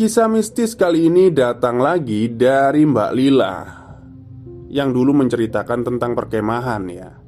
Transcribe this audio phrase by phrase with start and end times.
[0.00, 3.56] Kisah mistis kali ini datang lagi dari Mbak Lila
[4.72, 7.20] Yang dulu menceritakan tentang perkemahan ya.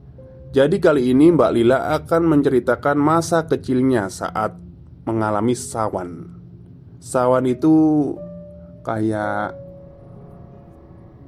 [0.56, 4.56] Jadi kali ini Mbak Lila akan menceritakan masa kecilnya saat
[5.04, 6.32] mengalami sawan.
[6.96, 8.16] Sawan itu
[8.80, 9.52] kayak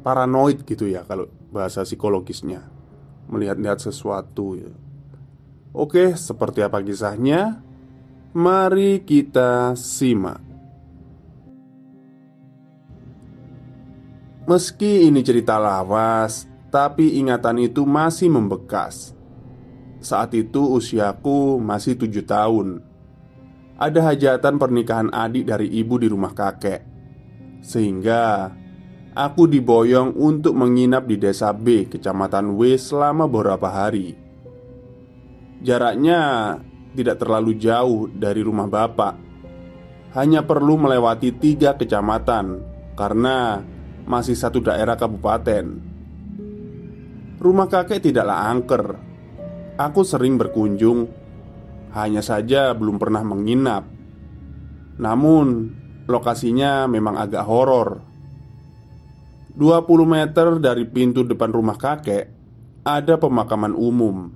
[0.01, 2.65] paranoid gitu ya kalau bahasa psikologisnya.
[3.29, 4.73] Melihat-lihat sesuatu ya.
[5.77, 7.61] Oke, seperti apa kisahnya?
[8.33, 10.44] Mari kita simak
[14.45, 19.17] Meski ini cerita lawas, tapi ingatan itu masih membekas.
[20.05, 22.85] Saat itu usiaku masih tujuh tahun.
[23.81, 26.85] Ada hajatan pernikahan adik dari ibu di rumah kakek,
[27.65, 28.53] sehingga
[29.17, 34.13] aku diboyong untuk menginap di desa B, kecamatan W, selama beberapa hari.
[35.65, 36.21] Jaraknya
[36.93, 39.17] tidak terlalu jauh dari rumah bapak,
[40.21, 42.61] hanya perlu melewati tiga kecamatan
[42.93, 43.73] karena
[44.05, 45.81] masih satu daerah kabupaten.
[47.41, 48.85] Rumah kakek tidaklah angker.
[49.75, 51.11] Aku sering berkunjung,
[51.93, 53.85] hanya saja belum pernah menginap.
[55.03, 55.75] Namun,
[56.07, 57.99] lokasinya memang agak horor.
[59.55, 62.25] 20 meter dari pintu depan rumah kakek
[62.87, 64.31] ada pemakaman umum.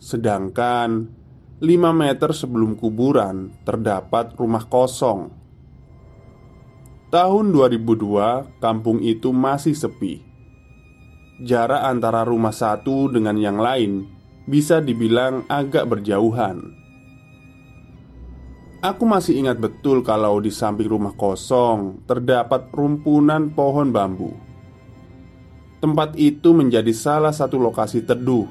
[0.00, 1.12] Sedangkan
[1.60, 5.39] 5 meter sebelum kuburan terdapat rumah kosong
[7.10, 10.22] Tahun 2002, kampung itu masih sepi.
[11.42, 14.06] Jarak antara rumah satu dengan yang lain
[14.46, 16.70] bisa dibilang agak berjauhan.
[18.78, 24.30] Aku masih ingat betul kalau di samping rumah kosong terdapat rumpunan pohon bambu.
[25.82, 28.46] Tempat itu menjadi salah satu lokasi teduh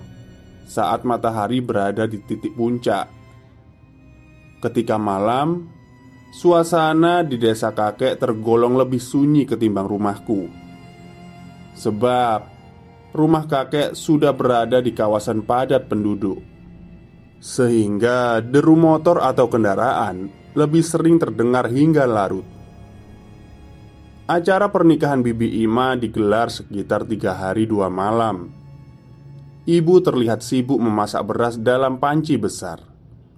[0.68, 3.08] saat matahari berada di titik puncak.
[4.59, 5.79] Ketika malam,
[6.30, 10.46] Suasana di desa kakek tergolong lebih sunyi ketimbang rumahku.
[11.74, 12.40] Sebab
[13.18, 16.38] rumah kakek sudah berada di kawasan padat penduduk.
[17.42, 22.46] Sehingga deru motor atau kendaraan lebih sering terdengar hingga larut.
[24.30, 28.54] Acara pernikahan Bibi Ima digelar sekitar tiga hari dua malam.
[29.66, 32.82] Ibu terlihat sibuk memasak beras dalam panci besar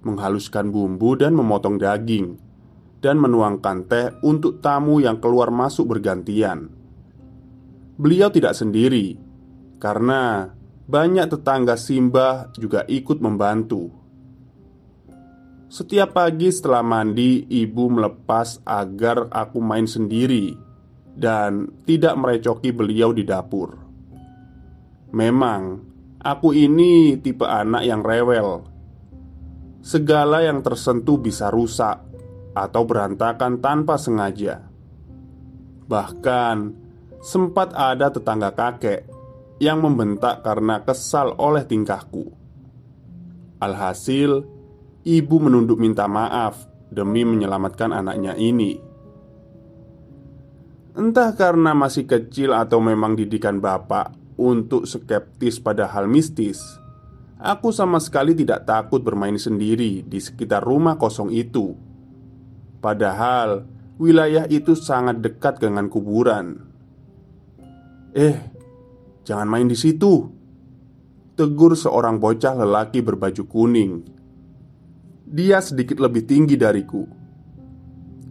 [0.02, 2.51] Menghaluskan bumbu dan memotong daging
[3.02, 6.70] dan menuangkan teh untuk tamu yang keluar masuk bergantian.
[7.98, 9.18] Beliau tidak sendiri
[9.82, 10.54] karena
[10.86, 13.90] banyak tetangga Simbah juga ikut membantu.
[15.72, 20.52] Setiap pagi setelah mandi, ibu melepas agar aku main sendiri
[21.16, 23.72] dan tidak merecoki beliau di dapur.
[25.16, 25.80] Memang,
[26.20, 28.68] aku ini tipe anak yang rewel.
[29.80, 32.11] Segala yang tersentuh bisa rusak
[32.52, 34.64] atau berantakan tanpa sengaja.
[35.88, 36.56] Bahkan
[37.20, 39.08] sempat ada tetangga kakek
[39.60, 42.32] yang membentak karena kesal oleh tingkahku.
[43.62, 44.42] Alhasil,
[45.06, 48.80] ibu menunduk minta maaf demi menyelamatkan anaknya ini.
[50.92, 56.60] Entah karena masih kecil atau memang didikan bapak untuk skeptis pada hal mistis,
[57.42, 61.74] Aku sama sekali tidak takut bermain sendiri di sekitar rumah kosong itu.
[62.82, 63.62] Padahal
[64.02, 66.58] wilayah itu sangat dekat dengan kuburan.
[68.10, 68.36] "Eh,
[69.22, 70.26] jangan main di situ,"
[71.38, 74.02] tegur seorang bocah lelaki berbaju kuning.
[75.22, 77.06] Dia sedikit lebih tinggi dariku.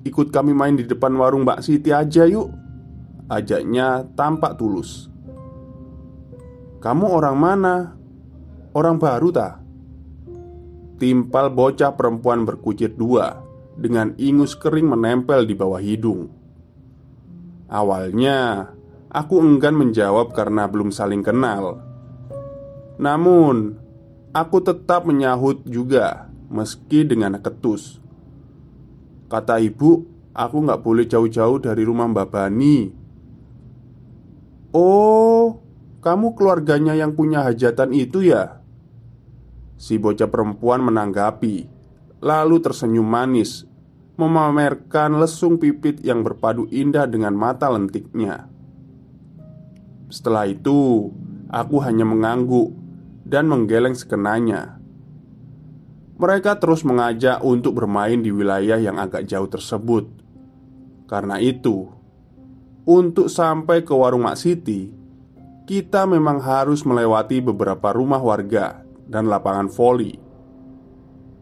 [0.04, 2.52] "Ikut kami main di depan warung Mbak Siti aja, yuk,"
[3.32, 5.08] ajaknya tampak tulus.
[6.84, 7.76] "Kamu orang mana?"
[8.72, 9.60] Orang baru tak?
[10.96, 13.41] Timpal bocah perempuan berkucit dua
[13.82, 16.30] Dengan ingus kering menempel di bawah hidung.
[17.66, 18.70] Awalnya
[19.10, 21.82] Aku enggan menjawab karena belum saling kenal.
[23.02, 23.82] Namun
[24.38, 27.98] Aku tetap menyahut juga Meski dengan ketus.
[29.26, 30.06] Kata ibu
[30.38, 32.78] Aku nggak boleh jauh-jauh dari rumah Mbak Bani.
[34.78, 35.58] Oh
[36.06, 38.62] Kamu keluarganya yang punya hajatan itu ya?
[39.82, 41.66] Si bocah perempuan menanggapi,
[42.22, 43.66] lalu tersenyum manis,
[44.22, 48.46] memamerkan lesung pipit yang berpadu indah dengan mata lentiknya.
[50.14, 51.10] Setelah itu,
[51.50, 52.70] aku hanya mengangguk
[53.26, 54.78] dan menggeleng sekenanya.
[56.22, 60.06] Mereka terus mengajak untuk bermain di wilayah yang agak jauh tersebut.
[61.10, 61.90] Karena itu,
[62.86, 64.94] untuk sampai ke warung Mak Siti,
[65.66, 70.14] kita memang harus melewati beberapa rumah warga dan lapangan voli.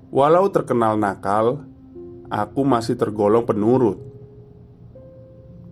[0.10, 1.69] Walau terkenal nakal,
[2.30, 3.98] aku masih tergolong penurut.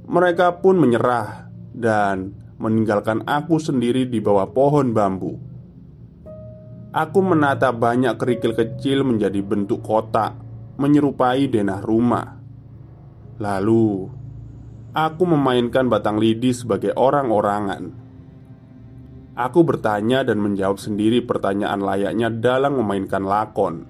[0.07, 5.38] Mereka pun menyerah dan meninggalkan aku sendiri di bawah pohon bambu.
[6.92, 10.33] Aku menata banyak kerikil kecil menjadi bentuk kotak,
[10.81, 12.42] menyerupai denah rumah.
[13.38, 14.09] Lalu,
[14.98, 18.07] aku memainkan batang lidi sebagai orang-orangan
[19.38, 23.86] Aku bertanya dan menjawab sendiri pertanyaan layaknya dalam memainkan lakon.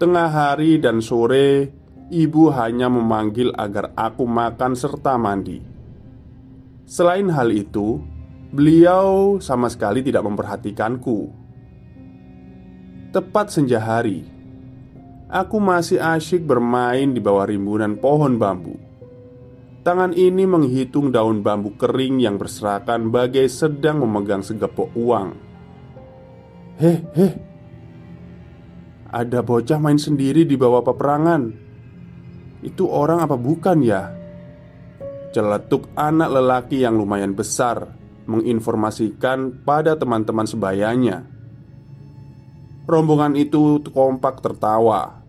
[0.00, 1.76] Tengah hari dan sore,
[2.08, 5.60] ibu hanya memanggil agar aku makan serta mandi.
[6.88, 8.00] Selain hal itu,
[8.48, 11.28] beliau sama sekali tidak memperhatikanku.
[13.12, 14.24] Tepat senja hari,
[15.28, 18.80] aku masih asyik bermain di bawah rimbunan pohon bambu.
[19.84, 25.36] Tangan ini menghitung daun bambu kering yang berserakan bagai sedang memegang segepok uang.
[26.80, 27.49] Heh, heh,
[29.10, 31.50] ada bocah main sendiri di bawah peperangan.
[32.62, 34.14] Itu orang apa bukan ya?
[35.34, 37.90] Celetuk anak lelaki yang lumayan besar
[38.30, 41.26] menginformasikan pada teman-teman sebayanya.
[42.86, 45.20] Rombongan itu kompak tertawa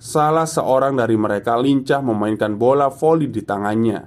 [0.00, 4.00] Salah seorang dari mereka lincah memainkan bola voli di tangannya.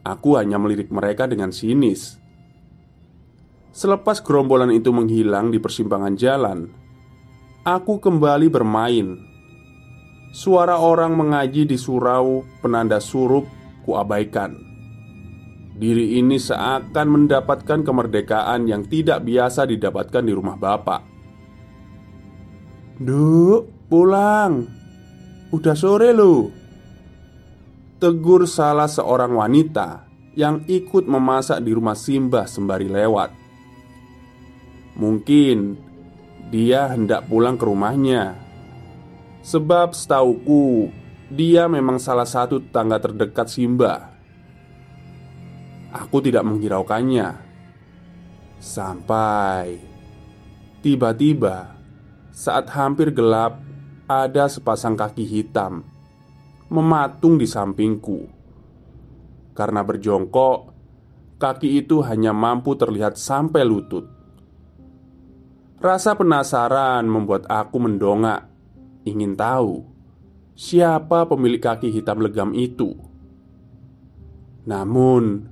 [0.00, 2.16] Aku hanya melirik mereka dengan sinis.
[3.76, 6.64] Selepas gerombolan itu menghilang di persimpangan jalan,
[7.64, 9.18] aku kembali bermain.
[10.30, 13.48] Suara orang mengaji di surau penanda surup
[13.88, 14.54] kuabaikan.
[15.74, 21.02] Diri ini seakan mendapatkan kemerdekaan yang tidak biasa didapatkan di rumah bapak.
[22.94, 24.64] Duk, Pulang
[25.52, 26.50] Udah sore lo
[27.98, 30.06] Tegur salah seorang wanita
[30.38, 33.30] Yang ikut memasak di rumah Simbah sembari lewat
[34.94, 35.74] Mungkin
[36.48, 38.36] Dia hendak pulang ke rumahnya
[39.44, 40.92] Sebab setauku
[41.32, 44.12] Dia memang salah satu tangga terdekat Simbah
[45.94, 47.38] Aku tidak menghiraukannya
[48.60, 49.80] Sampai
[50.84, 51.76] Tiba-tiba
[52.34, 53.62] Saat hampir gelap
[54.04, 55.94] ada sepasang kaki hitam
[56.74, 58.26] mematung di sampingku.
[59.54, 60.58] Karena berjongkok,
[61.38, 64.10] kaki itu hanya mampu terlihat sampai lutut.
[65.84, 68.48] Rasa penasaran membuat aku mendongak,
[69.04, 69.84] ingin tahu
[70.56, 72.96] siapa pemilik kaki hitam legam itu.
[74.64, 75.44] Namun,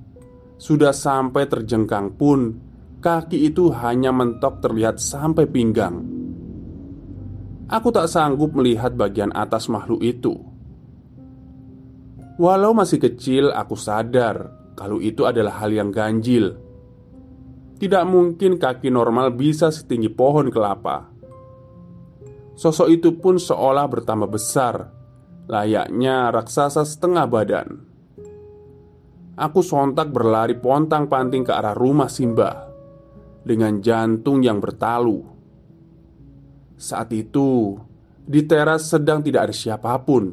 [0.57, 2.57] sudah sampai terjengkang pun,
[2.97, 6.01] kaki itu hanya mentok terlihat sampai pinggang.
[7.69, 10.33] Aku tak sanggup melihat bagian atas makhluk itu.
[12.41, 16.57] Walau masih kecil, aku sadar kalau itu adalah hal yang ganjil.
[17.77, 21.09] Tidak mungkin kaki normal bisa setinggi pohon kelapa.
[22.53, 24.93] Sosok itu pun seolah bertambah besar,
[25.49, 27.69] layaknya raksasa setengah badan.
[29.33, 32.69] Aku sontak berlari pontang-panting ke arah rumah Simba
[33.41, 35.25] dengan jantung yang bertalu.
[36.77, 37.73] Saat itu,
[38.21, 40.29] di teras sedang tidak ada siapa pun.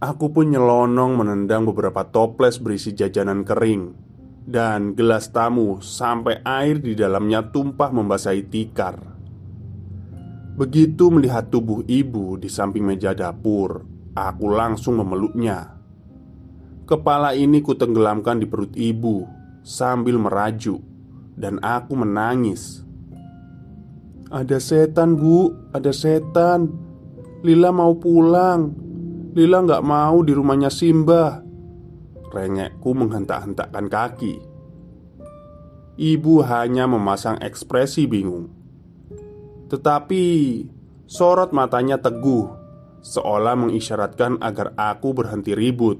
[0.00, 4.05] Aku pun nyelonong menendang beberapa toples berisi jajanan kering
[4.46, 8.96] dan gelas tamu sampai air di dalamnya tumpah membasahi tikar.
[10.56, 13.84] Begitu melihat tubuh ibu di samping meja dapur,
[14.16, 15.76] aku langsung memeluknya.
[16.86, 19.26] Kepala ini kutenggelamkan di perut ibu
[19.66, 20.80] sambil merajuk,
[21.34, 22.86] dan aku menangis.
[24.30, 26.70] "Ada setan, Bu, ada setan.
[27.42, 28.72] Lila mau pulang.
[29.36, 31.45] Lila nggak mau di rumahnya Simba."
[32.36, 34.44] Rengekku menghentak-hentakkan kaki.
[35.96, 38.52] Ibu hanya memasang ekspresi bingung.
[39.72, 40.24] Tetapi
[41.08, 42.52] sorot matanya teguh,
[43.00, 45.96] seolah mengisyaratkan agar aku berhenti ribut.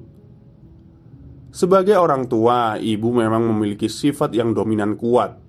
[1.57, 5.41] Sebagai orang tua, ibu memang memiliki sifat yang dominan kuat.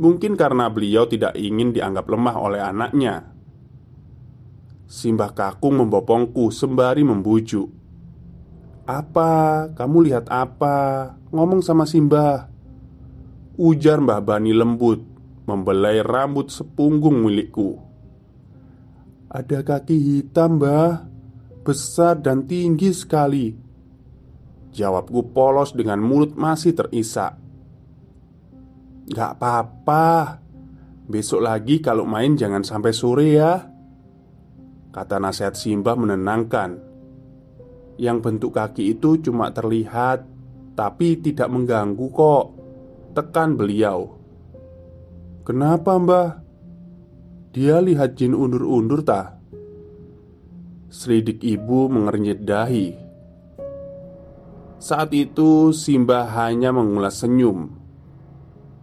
[0.00, 3.36] Mungkin karena beliau tidak ingin dianggap lemah oleh anaknya.
[4.88, 7.77] Simbah kakung membopongku sembari membujuk.
[8.88, 9.68] Apa?
[9.76, 11.12] Kamu lihat apa?
[11.28, 12.48] Ngomong sama Simbah
[13.60, 15.04] Ujar Mbah Bani lembut
[15.44, 17.80] Membelai rambut sepunggung milikku.
[19.32, 21.08] Ada kaki hitam mbah.
[21.64, 23.56] Besar dan tinggi sekali.
[24.72, 27.40] Jawabku polos dengan mulut masih terisak.
[29.08, 30.36] Gak apa-apa.
[31.08, 33.72] Besok lagi kalau main jangan sampai sore ya.
[34.92, 36.87] Kata nasihat Simbah menenangkan
[37.98, 40.22] yang bentuk kaki itu cuma terlihat,
[40.78, 42.46] tapi tidak mengganggu kok.
[43.18, 44.14] Tekan beliau.
[45.42, 46.28] Kenapa, Mbah?
[47.50, 49.42] Dia lihat jin undur-undur tak?
[50.88, 52.94] Selidik ibu mengernyit dahi.
[54.78, 57.74] Saat itu Simba hanya mengulas senyum.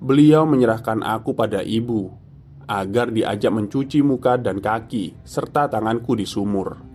[0.04, 2.12] Beliau menyerahkan aku pada ibu
[2.68, 6.95] agar diajak mencuci muka dan kaki serta tanganku di sumur.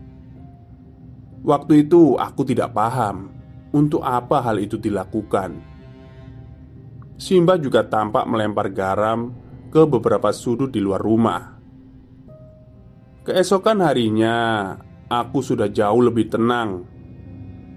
[1.41, 3.33] Waktu itu aku tidak paham
[3.73, 5.57] untuk apa hal itu dilakukan.
[7.21, 9.33] Simba juga tampak melempar garam
[9.69, 11.61] ke beberapa sudut di luar rumah.
[13.29, 14.73] Keesokan harinya,
[15.13, 16.89] aku sudah jauh lebih tenang.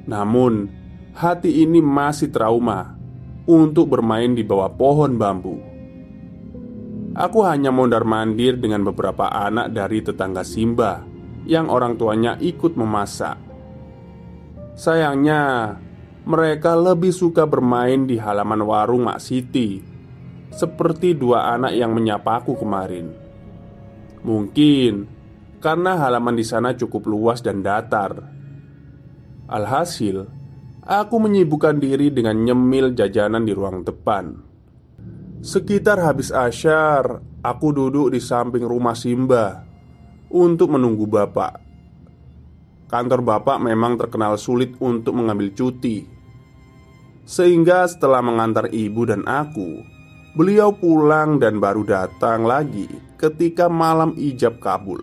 [0.08, 0.72] Namun,
[1.12, 2.96] hati ini masih trauma
[3.44, 5.60] untuk bermain di bawah pohon bambu.
[7.14, 11.04] Aku hanya mondar-mandir dengan beberapa anak dari tetangga Simba
[11.44, 13.43] yang orang tuanya ikut memasak.
[14.74, 15.78] Sayangnya,
[16.26, 19.80] mereka lebih suka bermain di halaman warung Mak Siti,
[20.50, 23.14] seperti dua anak yang menyapaku kemarin.
[24.24, 24.94] Mungkin
[25.64, 28.20] karena halaman di sana cukup luas dan datar.
[29.48, 30.28] Alhasil,
[30.84, 34.36] aku menyibukkan diri dengan nyemil jajanan di ruang depan.
[35.44, 39.64] Sekitar habis asyar, aku duduk di samping rumah Simba
[40.32, 41.63] untuk menunggu bapak.
[42.94, 46.06] Kantor bapak memang terkenal sulit untuk mengambil cuti.
[47.26, 49.82] Sehingga setelah mengantar ibu dan aku
[50.34, 52.90] Beliau pulang dan baru datang lagi
[53.22, 54.98] ketika malam ijab kabul.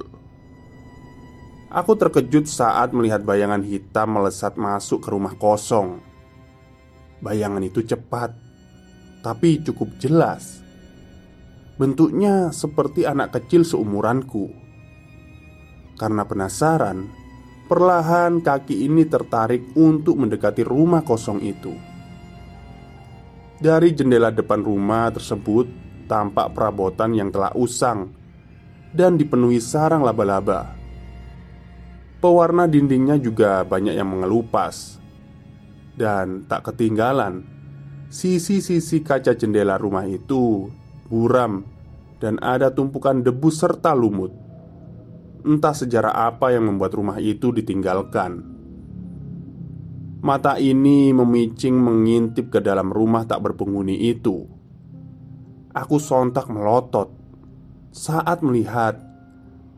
[1.70, 6.02] Aku terkejut saat melihat bayangan hitam melesat masuk ke rumah kosong.
[7.22, 8.34] Bayangan itu cepat
[9.22, 10.66] Tapi cukup jelas.
[11.78, 14.50] Bentuknya seperti anak kecil seumuranku.
[15.94, 17.06] Karena penasaran
[17.70, 21.70] Perlahan kaki ini tertarik untuk mendekati rumah kosong itu.
[23.62, 25.70] Dari jendela depan rumah tersebut
[26.10, 28.10] tampak perabotan yang telah usang
[28.90, 30.74] dan dipenuhi sarang laba-laba.
[32.18, 34.98] Pewarna dindingnya juga banyak yang mengelupas,
[35.94, 37.46] dan tak ketinggalan
[38.10, 40.66] sisi-sisi kaca jendela rumah itu
[41.06, 41.62] buram
[42.18, 44.49] dan ada tumpukan debu serta lumut.
[45.40, 48.44] Entah sejarah apa yang membuat rumah itu ditinggalkan.
[50.20, 54.44] Mata ini memicing mengintip ke dalam rumah tak berpenghuni itu.
[55.72, 57.08] Aku sontak melotot
[57.88, 59.00] saat melihat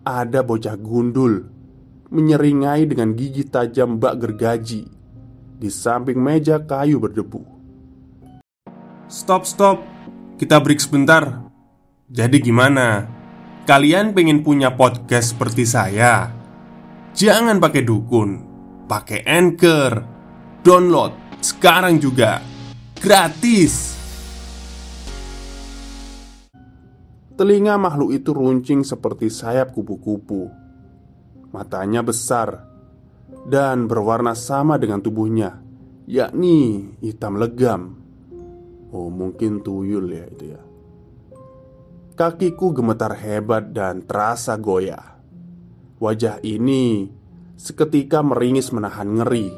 [0.03, 1.47] ada bocah gundul
[2.13, 4.85] menyeringai dengan gigi tajam bak gergaji
[5.63, 7.47] di samping meja kayu berdebu.
[9.07, 9.79] Stop, stop,
[10.43, 11.47] kita break sebentar.
[12.11, 13.07] Jadi, gimana?
[13.63, 16.35] Kalian pengen punya podcast seperti saya?
[17.15, 18.31] Jangan pakai dukun,
[18.91, 20.03] pakai anchor,
[20.67, 22.43] download sekarang juga
[22.99, 23.95] gratis.
[27.39, 30.51] Telinga makhluk itu runcing seperti sayap kupu-kupu.
[31.55, 32.67] Matanya besar
[33.47, 35.63] dan berwarna sama dengan tubuhnya,
[36.11, 37.95] yakni hitam legam.
[38.91, 40.72] Oh, mungkin tuyul ya itu ya.
[42.13, 45.17] Kakiku gemetar hebat dan terasa goyah.
[45.97, 47.09] Wajah ini
[47.57, 49.49] seketika meringis menahan ngeri.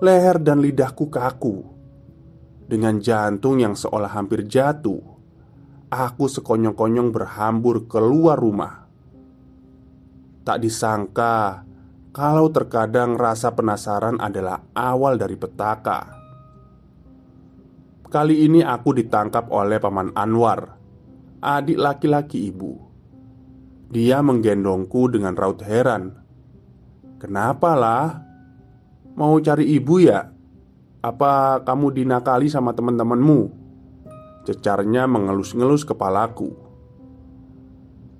[0.00, 1.60] Leher dan lidahku kaku.
[2.64, 4.98] Dengan jantung yang seolah hampir jatuh,
[5.92, 8.88] aku sekonyong-konyong berhambur keluar rumah.
[10.40, 11.68] Tak disangka
[12.16, 16.16] kalau terkadang rasa penasaran adalah awal dari petaka.
[18.08, 20.75] Kali ini aku ditangkap oleh Paman Anwar,
[21.46, 22.74] adik laki-laki ibu.
[23.94, 26.10] Dia menggendongku dengan raut heran.
[27.22, 28.26] "Kenapa lah?
[29.14, 30.26] Mau cari ibu ya?"
[31.06, 33.66] Apa kamu dinakali sama teman-temanmu?
[34.46, 36.54] Cecarnya mengelus-ngelus kepalaku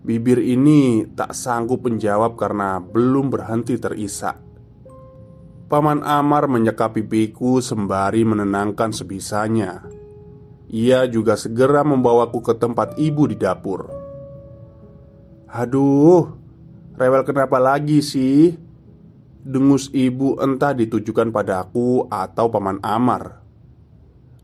[0.02, 4.34] Bibir ini tak sanggup menjawab karena belum berhenti terisak
[5.70, 9.86] Paman Amar menyekap pipiku sembari menenangkan sebisanya
[10.66, 13.86] Ia juga segera membawaku ke tempat ibu di dapur
[15.46, 16.26] Aduh,
[16.98, 18.50] rewel kenapa lagi sih?
[19.46, 23.46] Dengus ibu entah ditujukan padaku atau paman Amar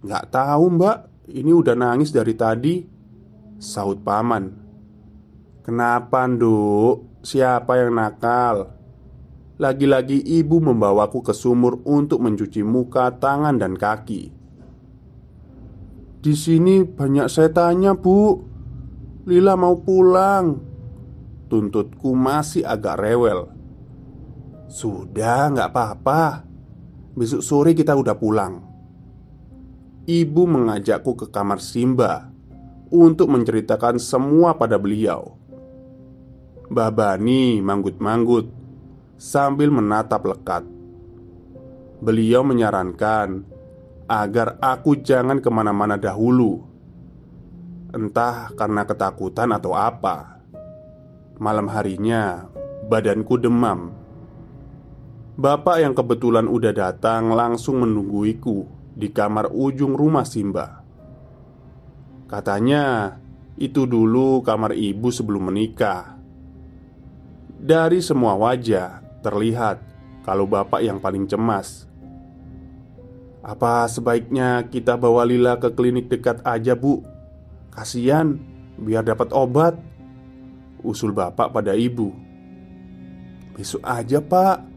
[0.07, 2.87] Gak tahu mbak Ini udah nangis dari tadi
[3.59, 4.47] Saut paman
[5.67, 7.23] Kenapa nduk?
[7.23, 8.67] Siapa yang nakal?
[9.59, 14.42] Lagi-lagi ibu membawaku ke sumur untuk mencuci muka, tangan, dan kaki
[16.23, 18.39] Di sini banyak setannya bu
[19.27, 20.55] Lila mau pulang
[21.51, 23.63] Tuntutku masih agak rewel
[24.73, 26.49] sudah, nggak apa-apa.
[27.13, 28.65] Besok sore kita udah pulang.
[30.09, 32.33] Ibu mengajakku ke kamar Simba
[32.89, 35.37] untuk menceritakan semua pada beliau.
[36.73, 38.49] Babani manggut-manggut
[39.21, 40.65] sambil menatap lekat.
[42.01, 43.45] Beliau menyarankan
[44.13, 46.61] agar aku jangan ke mana-mana dahulu,
[47.97, 50.37] entah karena ketakutan atau apa.
[51.41, 52.45] Malam harinya,
[52.93, 54.03] badanku demam
[55.33, 60.85] Bapak yang kebetulan udah datang langsung menungguiku di kamar ujung rumah Simba.
[62.29, 63.17] Katanya,
[63.57, 66.21] itu dulu kamar ibu sebelum menikah.
[67.57, 69.81] Dari semua wajah terlihat
[70.21, 71.89] kalau bapak yang paling cemas.
[73.43, 77.03] Apa sebaiknya kita bawa Lila ke klinik dekat aja, Bu?
[77.75, 78.39] Kasihan,
[78.79, 79.75] biar dapat obat.
[80.83, 82.15] Usul bapak pada ibu.
[83.55, 84.73] Besok aja, Pak.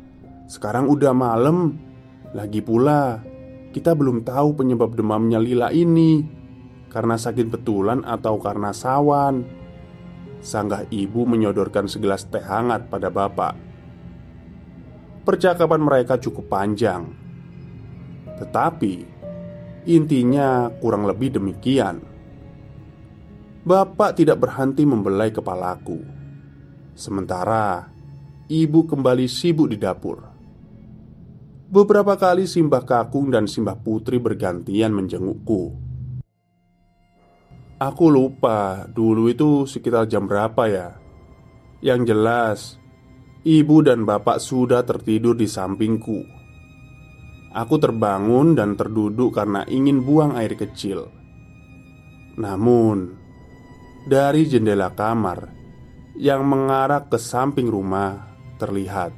[0.46, 1.78] Sekarang udah malam
[2.38, 3.18] Lagi pula
[3.74, 6.22] Kita belum tahu penyebab demamnya Lila ini
[6.90, 9.42] Karena sakit betulan atau karena sawan
[10.46, 13.58] Sanggah ibu menyodorkan segelas teh hangat pada bapak
[15.26, 17.25] Percakapan mereka cukup panjang
[18.42, 18.96] Tetapi
[19.86, 22.02] Intinya kurang lebih demikian
[23.66, 26.02] Bapak tidak berhenti membelai kepalaku
[26.98, 27.90] Sementara
[28.46, 30.36] Ibu kembali sibuk di dapur
[31.66, 35.74] Beberapa kali Simbah Kakung dan Simbah Putri bergantian menjengukku.
[37.82, 40.94] Aku lupa dulu itu sekitar jam berapa ya.
[41.82, 42.60] Yang jelas,
[43.42, 46.45] ibu dan bapak sudah tertidur di sampingku.
[47.56, 51.08] Aku terbangun dan terduduk karena ingin buang air kecil.
[52.36, 53.16] Namun,
[54.04, 55.56] dari jendela kamar
[56.20, 58.28] yang mengarah ke samping rumah
[58.60, 59.16] terlihat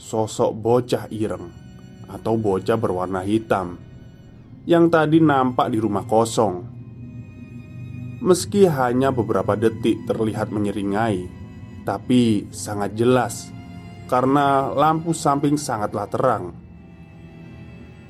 [0.00, 1.52] sosok bocah ireng
[2.08, 3.76] atau bocah berwarna hitam
[4.64, 6.64] yang tadi nampak di rumah kosong.
[8.24, 11.28] Meski hanya beberapa detik terlihat menyeringai,
[11.84, 13.52] tapi sangat jelas
[14.08, 16.67] karena lampu samping sangatlah terang.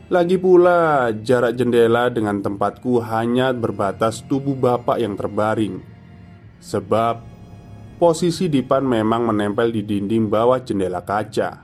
[0.09, 5.85] Lagi pula, jarak jendela dengan tempatku hanya berbatas tubuh bapak yang terbaring,
[6.65, 7.21] sebab
[8.01, 11.61] posisi Dipan memang menempel di dinding bawah jendela kaca.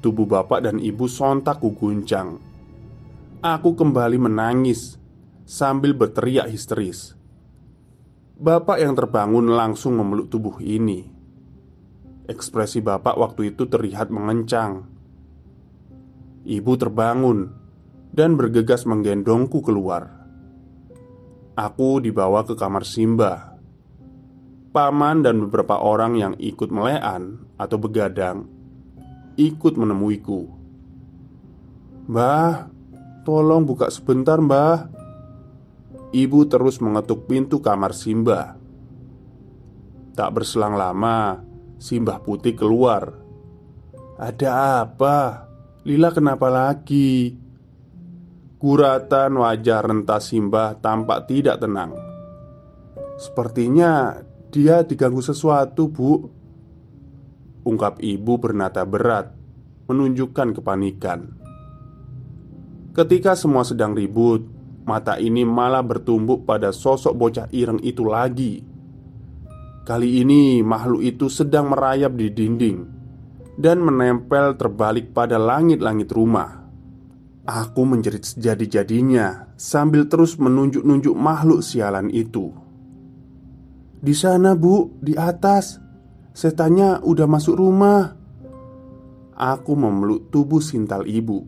[0.00, 2.40] Tubuh bapak dan ibu sontak kuguncang
[3.44, 4.96] Aku kembali menangis
[5.44, 7.12] Sambil berteriak histeris.
[8.40, 11.12] Bapak yang terbangun langsung memeluk tubuh ini.
[12.24, 14.93] Ekspresi bapak waktu itu terlihat mengencang
[16.44, 17.50] Ibu terbangun
[18.12, 20.24] Dan bergegas menggendongku keluar
[21.56, 23.56] Aku dibawa ke kamar Simba
[24.74, 28.54] Paman dan beberapa orang yang ikut melean atau begadang
[29.34, 30.46] ikut menemuiku.
[32.06, 32.70] "Mbah,
[33.26, 34.90] tolong buka sebentar, Mbah."
[36.14, 38.54] Ibu terus mengetuk pintu kamar Simba.
[40.14, 41.42] Tak berselang lama,
[41.82, 43.18] Simbah Putih keluar.
[44.14, 45.43] "Ada apa?
[45.84, 47.44] Lila kenapa lagi?"
[48.64, 51.92] Guratan wajah rentas Simbah tampak tidak tenang.
[53.20, 54.16] Sepertinya
[54.48, 56.12] dia diganggu sesuatu, Bu.
[57.64, 59.32] Ungkap ibu bernada berat
[59.88, 61.32] Menunjukkan kepanikan
[62.92, 64.44] Ketika semua sedang ribut,
[64.84, 68.62] mata ini malah bertumbuk pada sosok bocah ireng itu lagi.
[69.82, 72.93] Kali ini makhluk itu sedang merayap di dinding
[73.54, 76.66] dan menempel terbalik pada langit-langit rumah.
[77.44, 82.50] Aku menjerit sejadi-jadinya sambil terus menunjuk-nunjuk makhluk sialan itu.
[84.00, 85.80] Di sana, Bu, di atas.
[86.34, 88.16] Setannya udah masuk rumah.
[89.36, 91.46] Aku memeluk tubuh sintal ibu.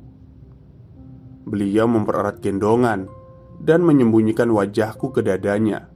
[1.46, 3.10] Beliau mempererat gendongan
[3.62, 5.88] dan menyembunyikan wajahku ke dadanya.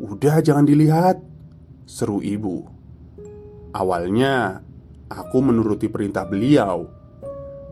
[0.00, 1.20] "Udah, jangan dilihat,"
[1.84, 2.66] seru ibu.
[3.70, 4.64] Awalnya
[5.10, 6.86] aku menuruti perintah beliau,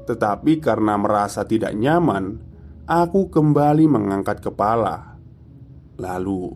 [0.04, 2.42] tetapi karena merasa tidak nyaman,
[2.84, 5.14] aku kembali mengangkat kepala.
[5.96, 6.52] Lalu,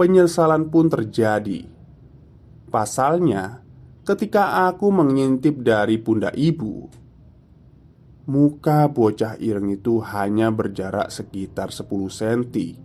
[0.00, 1.68] penyesalan pun terjadi.
[2.72, 3.60] Pasalnya,
[4.08, 6.88] ketika aku mengintip dari pundak ibu,
[8.28, 12.76] Muka bocah ireng itu hanya berjarak sekitar 10 cm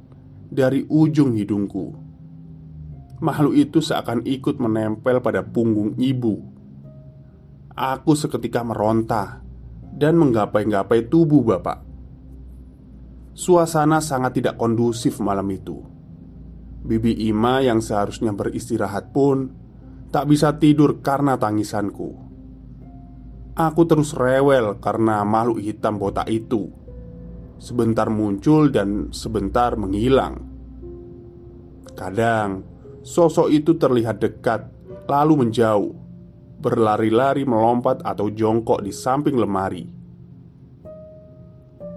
[0.47, 1.91] dari ujung hidungku.
[3.19, 6.52] Makhluk itu seakan ikut menempel pada punggung ibu.
[7.73, 9.41] Aku seketika meronta
[9.97, 11.81] dan menggapai-gapai tubuh bapak.
[13.33, 15.81] Suasana sangat tidak kondusif malam itu.
[16.86, 19.49] Bibi Ima yang seharusnya beristirahat pun
[20.13, 22.13] tak bisa tidur karena tangisanku.
[23.57, 26.73] Aku terus rewel karena makhluk hitam botak itu
[27.62, 30.41] Sebentar muncul dan sebentar menghilang
[31.93, 32.65] Kadang
[33.05, 34.73] sosok itu terlihat dekat
[35.05, 36.02] lalu menjauh
[36.63, 39.84] Berlari-lari melompat atau jongkok di samping lemari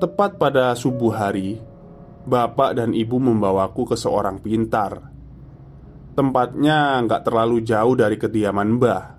[0.03, 1.63] Tepat pada subuh hari
[2.27, 5.15] Bapak dan ibu membawaku ke seorang pintar
[6.19, 9.17] Tempatnya nggak terlalu jauh dari kediaman Mbah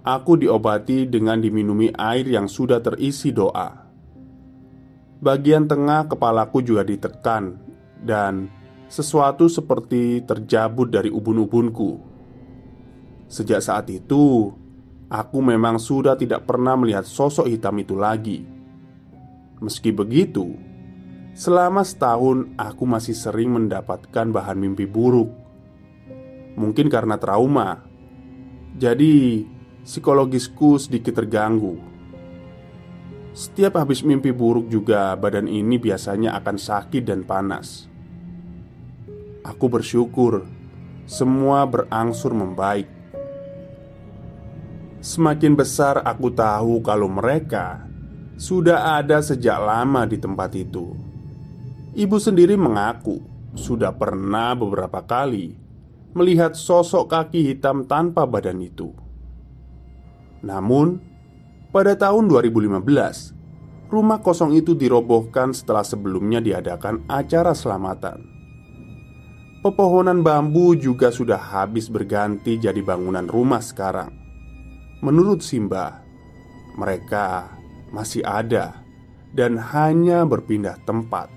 [0.00, 3.84] Aku diobati dengan diminumi air yang sudah terisi doa.
[5.20, 7.60] Bagian tengah kepalaku juga ditekan,
[8.00, 8.48] dan
[8.88, 12.09] sesuatu seperti terjabut dari ubun-ubunku.
[13.30, 14.50] Sejak saat itu,
[15.06, 18.42] aku memang sudah tidak pernah melihat sosok hitam itu lagi.
[19.62, 20.58] Meski begitu,
[21.38, 25.30] selama setahun aku masih sering mendapatkan bahan mimpi buruk.
[26.58, 27.86] Mungkin karena trauma,
[28.74, 29.46] jadi
[29.86, 31.78] psikologisku sedikit terganggu.
[33.30, 37.86] Setiap habis mimpi buruk juga badan ini biasanya akan sakit dan panas.
[39.46, 40.50] Aku bersyukur
[41.06, 42.99] semua berangsur membaik.
[45.00, 47.88] Semakin besar aku tahu kalau mereka
[48.36, 50.92] sudah ada sejak lama di tempat itu.
[51.96, 53.16] Ibu sendiri mengaku
[53.56, 55.56] sudah pernah beberapa kali
[56.12, 58.92] melihat sosok kaki hitam tanpa badan itu.
[60.44, 61.00] Namun,
[61.72, 68.20] pada tahun 2015, rumah kosong itu dirobohkan setelah sebelumnya diadakan acara selamatan.
[69.64, 74.19] Pepohonan bambu juga sudah habis berganti jadi bangunan rumah sekarang.
[75.00, 76.04] Menurut Simba,
[76.76, 77.48] mereka
[77.88, 78.80] masih ada
[79.32, 81.32] dan hanya berpindah tempat.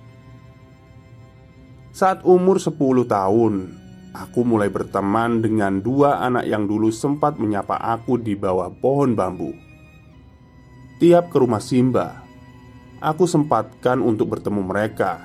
[1.94, 8.22] Saat umur 10 tahun, Aku mulai berteman dengan dua anak yang dulu sempat menyapa aku
[8.22, 9.58] di bawah pohon bambu.
[11.02, 12.22] Tiap ke rumah Simba,
[13.02, 15.18] aku sempatkan untuk bertemu mereka.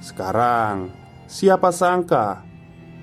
[0.00, 0.88] Sekarang,
[1.28, 2.40] siapa sangka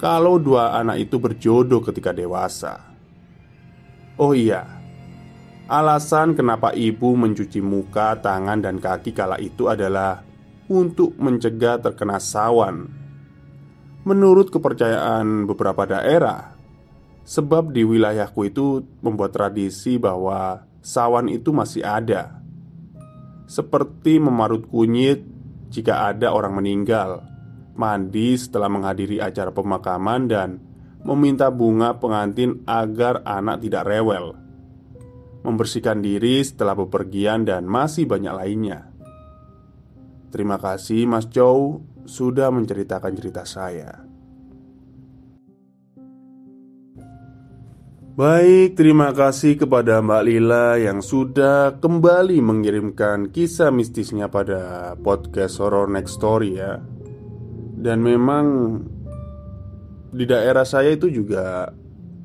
[0.01, 2.88] kalau dua anak itu berjodoh ketika dewasa?
[4.19, 4.67] Oh iya,
[5.71, 10.27] alasan kenapa ibu mencuci muka, tangan, dan kaki kala itu adalah
[10.67, 12.91] untuk mencegah terkena sawan.
[14.03, 16.51] Menurut kepercayaan beberapa daerah,
[17.23, 22.43] sebab di wilayahku itu membuat tradisi bahwa sawan itu masih ada,
[23.47, 25.23] seperti memarut kunyit
[25.71, 27.23] jika ada orang meninggal,
[27.79, 30.59] mandi setelah menghadiri acara pemakaman, dan
[31.03, 34.35] meminta bunga pengantin agar anak tidak rewel,
[35.43, 38.89] membersihkan diri setelah bepergian, dan masih banyak lainnya.
[40.29, 44.09] Terima kasih, Mas Chow sudah menceritakan cerita saya.
[48.19, 55.87] Baik, terima kasih kepada Mbak Lila yang sudah kembali mengirimkan kisah mistisnya pada podcast Horror
[55.87, 56.83] Next Story ya.
[57.79, 58.45] Dan memang
[60.09, 61.69] di daerah saya itu juga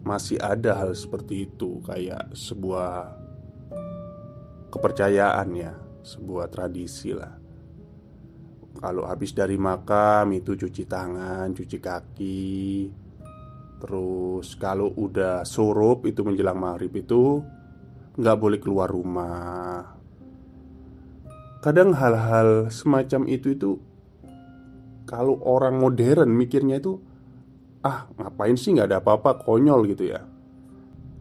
[0.05, 3.17] masih ada hal seperti itu kayak sebuah
[4.69, 5.73] kepercayaan ya,
[6.05, 7.33] sebuah tradisi lah.
[8.75, 12.53] Kalau habis dari makam itu cuci tangan, cuci kaki
[13.85, 17.45] Terus kalau udah surup itu menjelang maghrib itu
[18.17, 19.93] nggak boleh keluar rumah
[21.61, 23.71] kadang hal-hal semacam itu itu
[25.05, 26.97] kalau orang modern mikirnya itu
[27.85, 30.25] ah ngapain sih nggak ada apa-apa konyol gitu ya.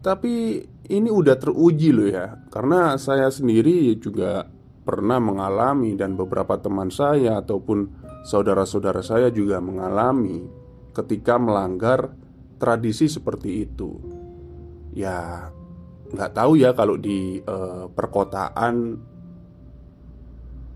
[0.00, 4.48] Tapi ini udah teruji loh ya karena saya sendiri juga
[4.84, 7.88] pernah mengalami dan beberapa teman saya ataupun
[8.24, 10.44] saudara-saudara saya juga mengalami
[10.92, 12.12] ketika melanggar
[12.60, 13.96] tradisi seperti itu.
[14.96, 15.48] Ya
[16.12, 19.00] nggak tahu ya kalau di uh, perkotaan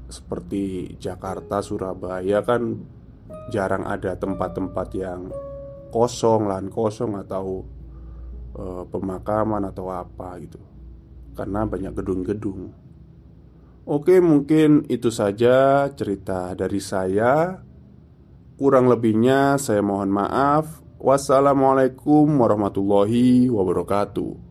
[0.08, 2.80] seperti Jakarta, Surabaya kan
[3.52, 5.28] jarang ada tempat-tempat yang
[5.90, 7.64] kosong, lahan kosong atau
[8.56, 10.60] uh, pemakaman atau apa gitu.
[11.36, 12.72] Karena banyak gedung-gedung.
[13.88, 17.62] Oke, mungkin itu saja cerita dari saya.
[18.58, 20.82] Kurang lebihnya saya mohon maaf.
[20.98, 24.47] Wassalamualaikum warahmatullahi wabarakatuh.